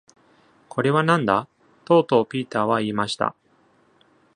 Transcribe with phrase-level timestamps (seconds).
[0.67, 1.47] 「これは何だ?」
[1.85, 3.35] とうとうピーターは言いました。